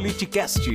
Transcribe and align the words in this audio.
Politicast. 0.00 0.66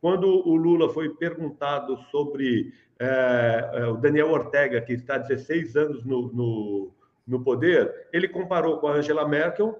Quando 0.00 0.48
o 0.48 0.54
Lula 0.54 0.88
foi 0.88 1.08
perguntado 1.08 1.96
sobre 2.12 2.72
é, 2.96 3.88
o 3.88 3.96
Daniel 3.96 4.30
Ortega, 4.30 4.80
que 4.80 4.92
está 4.92 5.18
16 5.18 5.76
anos 5.76 6.04
no, 6.04 6.32
no, 6.32 6.94
no 7.26 7.42
poder, 7.42 7.92
ele 8.12 8.28
comparou 8.28 8.78
com 8.78 8.86
a 8.86 8.92
Angela 8.92 9.26
Merkel, 9.26 9.76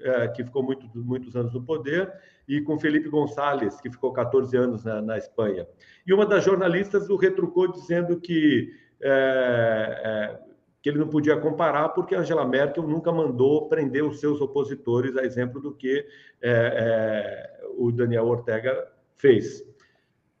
é, 0.00 0.28
que 0.28 0.42
ficou 0.42 0.62
muito, 0.62 0.88
muitos 0.94 1.36
anos 1.36 1.52
no 1.52 1.62
poder, 1.62 2.10
e 2.48 2.62
com 2.62 2.80
Felipe 2.80 3.10
Gonçalves, 3.10 3.78
que 3.78 3.90
ficou 3.90 4.10
14 4.10 4.56
anos 4.56 4.82
na, 4.82 5.02
na 5.02 5.18
Espanha. 5.18 5.66
E 6.06 6.14
uma 6.14 6.24
das 6.24 6.42
jornalistas 6.42 7.10
o 7.10 7.16
retrucou 7.16 7.70
dizendo 7.70 8.18
que, 8.18 8.72
é, 8.98 10.00
é, 10.04 10.40
que 10.82 10.88
ele 10.88 10.98
não 10.98 11.08
podia 11.08 11.36
comparar 11.36 11.90
porque 11.90 12.14
Angela 12.14 12.44
Merkel 12.44 12.82
nunca 12.86 13.12
mandou 13.12 13.68
prender 13.68 14.04
os 14.04 14.18
seus 14.18 14.40
opositores, 14.40 15.16
a 15.16 15.22
exemplo 15.22 15.60
do 15.60 15.72
que 15.72 16.04
é, 16.42 16.50
é, 16.50 17.66
o 17.78 17.92
Daniel 17.92 18.26
Ortega 18.26 18.88
fez. 19.16 19.64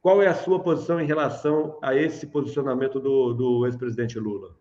Qual 0.00 0.20
é 0.20 0.26
a 0.26 0.34
sua 0.34 0.58
posição 0.58 1.00
em 1.00 1.06
relação 1.06 1.78
a 1.80 1.94
esse 1.94 2.26
posicionamento 2.26 2.98
do, 2.98 3.32
do 3.32 3.66
ex-presidente 3.66 4.18
Lula? 4.18 4.56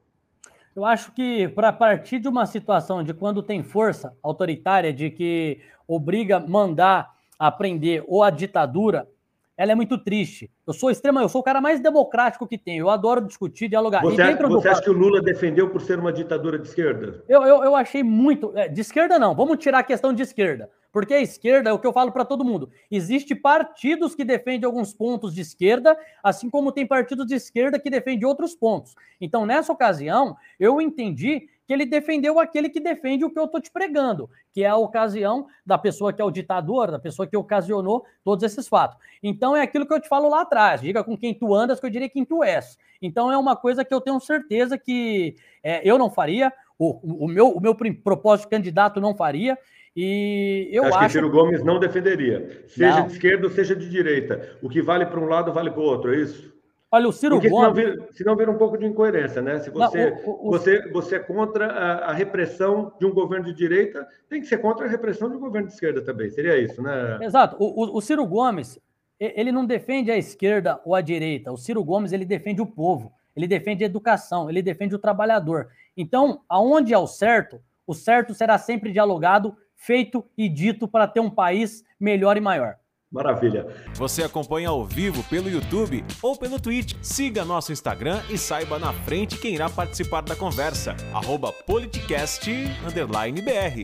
Eu 0.76 0.86
acho 0.86 1.12
que 1.14 1.48
para 1.50 1.74
partir 1.74 2.20
de 2.20 2.28
uma 2.28 2.46
situação 2.46 3.04
de 3.04 3.14
quando 3.14 3.42
tem 3.42 3.64
força 3.64 4.16
autoritária, 4.22 4.94
de 4.94 5.10
que 5.10 5.60
obriga 5.88 6.40
mandar 6.40 7.12
aprender 7.40 8.04
ou 8.08 8.22
a 8.22 8.30
ditadura, 8.30 9.10
ela 9.58 9.72
é 9.72 9.76
muito 9.76 9.98
triste. 9.98 10.50
Eu 10.66 10.74
sou 10.74 10.90
extrema, 10.90 11.22
eu 11.22 11.30
sou 11.30 11.42
o 11.42 11.44
cara 11.44 11.62
mais 11.62 11.80
democrático 11.80 12.48
que 12.48 12.58
tem. 12.58 12.78
Eu 12.78 12.90
adoro 12.90 13.22
discutir, 13.22 13.68
dialogar. 13.68 14.02
Você, 14.02 14.22
acha, 14.22 14.48
você 14.48 14.70
acha 14.70 14.82
que 14.82 14.90
o 14.90 14.94
Lula 14.94 15.22
defendeu 15.22 15.70
por 15.70 15.82
ser 15.82 16.00
uma 16.00 16.12
ditadura 16.12 16.58
de 16.58 16.68
esquerda? 16.68 17.24
Eu, 17.28 17.44
eu, 17.44 17.64
eu 17.64 17.76
achei 17.76 18.02
muito. 18.02 18.52
É, 18.56 18.68
de 18.68 18.82
esquerda, 18.82 19.20
não. 19.20 19.36
Vamos 19.36 19.58
tirar 19.58 19.80
a 19.80 19.84
questão 19.84 20.14
de 20.14 20.24
esquerda. 20.24 20.70
Porque 20.92 21.14
a 21.14 21.22
esquerda 21.22 21.70
é 21.70 21.74
o 21.74 21.80
que 21.80 21.88
eu 21.88 21.94
falo 21.94 22.12
para 22.12 22.26
todo 22.26 22.44
mundo. 22.44 22.70
Existe 22.90 23.34
partidos 23.34 24.14
que 24.14 24.26
defendem 24.26 24.66
alguns 24.66 24.94
pontos 24.94 25.34
de 25.34 25.42
esquerda, 25.42 25.98
assim 26.22 26.50
como 26.50 26.72
tem 26.72 26.86
partidos 26.86 27.26
de 27.26 27.36
esquerda 27.36 27.80
que 27.80 27.90
defendem 27.90 28.28
outros 28.28 28.56
pontos. 28.56 28.94
Então, 29.20 29.46
nessa 29.46 29.72
ocasião, 29.72 30.36
eu 30.60 30.82
entendi 30.82 31.48
que 31.72 31.74
ele 31.74 31.86
defendeu 31.86 32.38
aquele 32.38 32.68
que 32.68 32.82
defende 32.82 33.24
o 33.24 33.30
que 33.30 33.40
eu 33.40 33.46
estou 33.46 33.62
te 33.62 33.72
pregando, 33.72 34.30
que 34.52 34.62
é 34.62 34.68
a 34.68 34.76
ocasião 34.76 35.48
da 35.66 35.78
pessoa 35.78 36.12
que 36.12 36.22
é 36.22 36.26
o 36.26 36.30
ditador, 36.30 36.92
da 36.92 37.00
pessoa 37.00 37.26
que 37.26 37.38
ocasionou 37.38 38.04
todos 38.26 38.44
esses 38.44 38.68
fatos. 38.68 38.98
Então 39.24 39.56
é 39.56 39.62
aquilo 39.62 39.88
que 39.88 39.94
eu 39.94 40.02
te 40.02 40.10
falo 40.10 40.28
lá 40.28 40.42
atrás, 40.42 40.82
diga 40.82 41.02
com 41.02 41.18
quem 41.18 41.34
tu 41.34 41.56
andas, 41.56 41.80
que 41.80 41.86
eu 41.86 41.90
diria 41.90 42.10
quem 42.10 42.26
tu 42.26 42.44
és. 42.44 42.78
Então 43.02 43.32
é 43.32 43.38
uma 43.38 43.56
coisa 43.56 43.86
que 43.86 43.94
eu 43.94 44.02
tenho 44.02 44.20
certeza 44.20 44.78
que 44.78 45.38
é, 45.64 45.82
eu 45.90 45.98
não 45.98 46.12
faria, 46.12 46.52
o, 46.78 47.24
o, 47.24 47.28
meu, 47.30 47.48
o 47.52 47.62
meu 47.62 47.74
propósito 48.04 48.48
de 48.48 48.58
candidato 48.58 49.00
não 49.00 49.16
faria, 49.16 49.58
e 49.96 50.68
eu 50.74 50.84
acho, 50.84 50.96
acho 50.96 51.06
que 51.06 51.12
Ciro 51.14 51.32
Gomes 51.32 51.64
não 51.64 51.80
defenderia, 51.80 52.66
seja 52.68 53.00
não. 53.00 53.08
de 53.08 53.14
esquerda 53.14 53.48
ou 53.48 53.54
seja 53.54 53.74
de 53.74 53.90
direita. 53.90 54.58
O 54.62 54.68
que 54.68 54.82
vale 54.82 55.06
para 55.06 55.22
um 55.22 55.26
lado 55.26 55.54
vale 55.54 55.72
para 55.72 55.80
o 55.80 55.84
outro, 55.84 56.14
é 56.14 56.18
isso? 56.18 56.54
Olha, 56.94 57.08
o 57.08 57.14
Ciro 57.14 57.36
Porque 57.36 57.50
Gomes. 57.50 57.74
Senão 57.74 57.74
vira, 57.74 58.08
senão 58.12 58.36
vira 58.36 58.52
um 58.52 58.58
pouco 58.58 58.78
de 58.78 58.86
incoerência, 58.86 59.42
né? 59.42 59.60
Se 59.60 59.70
você, 59.70 60.12
não, 60.12 60.18
o, 60.26 60.48
o, 60.48 60.52
você, 60.52 60.92
você 60.92 61.16
é 61.16 61.20
contra 61.20 61.68
a, 61.68 62.10
a, 62.10 62.14
repressão 62.14 62.92
de 63.00 63.06
um 63.06 63.14
governo 63.14 63.46
de 63.46 63.54
direita, 63.54 64.06
tem 64.30 64.42
que 64.42 64.48
ser 64.48 64.58
contra 64.58 64.86
a 64.86 64.90
repressão 64.90 65.30
de 65.30 65.38
um 65.38 65.40
governo 65.40 65.70
de 65.70 65.74
esquerda 65.74 66.04
também. 66.04 66.30
Seria 66.30 66.58
isso, 66.58 66.82
né? 66.82 67.18
Exato. 67.22 67.56
O, 67.58 67.98
o, 67.98 68.02
Ciro 68.02 68.26
Gomes, 68.26 68.78
ele 69.18 69.54
não 69.54 69.66
defende 69.66 70.12
a 70.12 70.18
esquerda 70.18 70.82
ou 70.84 70.94
a 70.94 71.00
direita. 71.00 71.50
O 71.50 71.58
Ciro 71.58 71.82
Gomes, 71.82 72.12
ele 72.12 72.26
defende 72.26 72.62
o 72.62 72.66
povo, 72.66 73.14
ele 73.34 73.48
defende 73.48 73.86
a 73.86 73.88
educação, 73.88 74.50
ele 74.50 74.62
defende 74.62 74.94
o 74.94 75.00
trabalhador. 75.00 75.70
Então, 75.96 76.42
aonde 76.50 76.94
é 76.94 76.98
o 76.98 77.08
certo, 77.08 77.62
o 77.88 77.94
certo 77.94 78.34
será 78.34 78.58
sempre 78.58 78.92
dialogado, 78.92 79.56
feito 79.78 80.26
e 80.38 80.50
dito 80.50 80.90
para 80.90 81.08
ter 81.08 81.22
um 81.22 81.30
país 81.30 81.86
melhor 81.98 82.36
e 82.36 82.42
maior. 82.42 82.76
Maravilha. 83.12 83.68
Você 83.96 84.24
acompanha 84.24 84.70
ao 84.70 84.86
vivo 84.86 85.22
pelo 85.24 85.50
YouTube 85.50 86.04
ou 86.22 86.38
pelo 86.38 86.60
Twitch. 86.60 86.96
Siga 87.02 87.44
nosso 87.44 87.74
Instagram 87.74 88.22
e 88.30 88.38
saiba 88.38 88.80
na 88.80 88.94
frente 88.94 89.38
quem 89.38 89.54
irá 89.54 89.70
participar 89.70 90.22
da 90.22 90.36
conversa. 90.36 90.96
Arroba 91.14 91.52
politicast_br. 91.52 93.84